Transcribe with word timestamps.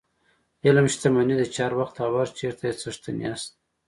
علم 0.65 0.85
شتمني 0.93 1.35
ده 1.39 1.45
چې 1.53 1.59
هر 1.65 1.73
وخت 1.79 1.95
او 2.05 2.11
هر 2.19 2.29
چېرته 2.39 2.61
یې 2.67 2.73
څښتن 2.81 3.17
یاست. 3.25 3.51